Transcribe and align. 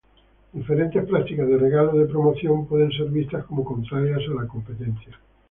Diferentes 0.51 1.05
prácticas 1.07 1.47
de 1.47 1.59
regalos 1.59 1.93
de 1.95 2.07
promoción 2.07 2.65
pueden 2.65 2.91
ser 2.91 3.09
vistas 3.11 3.45
como 3.45 3.63
contrarias 3.63 4.21
a 4.31 4.41
la 4.41 4.47
competencia. 4.47 5.15